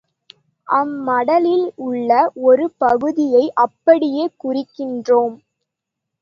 அம்மடலில் 0.67 1.67
உள்ள 1.79 2.09
ஒரு 2.43 2.65
பகுதியை 2.77 3.51
அப்படியே 3.57 4.25
குறிக்கின்றோம். 4.43 5.35